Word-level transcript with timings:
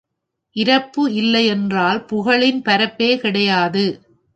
இரப்பு 0.55 1.03
இல்லை 1.11 1.45
என்றால் 1.45 2.05
புகழின் 2.09 2.61
பரப்பே 2.61 3.17
கிடையாது. 3.17 3.85